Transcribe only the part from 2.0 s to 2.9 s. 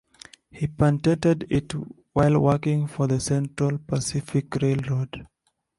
while working